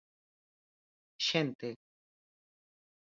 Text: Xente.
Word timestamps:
Xente. 1.27 1.69